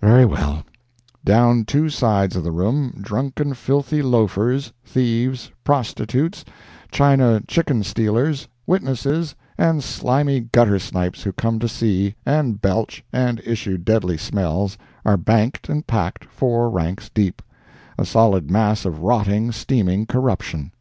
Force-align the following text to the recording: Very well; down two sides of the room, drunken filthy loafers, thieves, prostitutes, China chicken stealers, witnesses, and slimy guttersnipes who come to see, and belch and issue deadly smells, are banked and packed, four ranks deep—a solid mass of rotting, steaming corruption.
Very 0.00 0.24
well; 0.24 0.64
down 1.24 1.64
two 1.64 1.88
sides 1.88 2.34
of 2.34 2.42
the 2.42 2.50
room, 2.50 2.98
drunken 3.00 3.54
filthy 3.54 4.02
loafers, 4.02 4.72
thieves, 4.84 5.52
prostitutes, 5.62 6.44
China 6.90 7.40
chicken 7.46 7.84
stealers, 7.84 8.48
witnesses, 8.66 9.36
and 9.56 9.84
slimy 9.84 10.40
guttersnipes 10.40 11.22
who 11.22 11.30
come 11.32 11.60
to 11.60 11.68
see, 11.68 12.16
and 12.26 12.60
belch 12.60 13.04
and 13.12 13.40
issue 13.44 13.78
deadly 13.78 14.16
smells, 14.18 14.76
are 15.04 15.16
banked 15.16 15.68
and 15.68 15.86
packed, 15.86 16.24
four 16.24 16.68
ranks 16.68 17.08
deep—a 17.14 18.04
solid 18.04 18.50
mass 18.50 18.84
of 18.84 18.98
rotting, 19.02 19.52
steaming 19.52 20.06
corruption. 20.06 20.72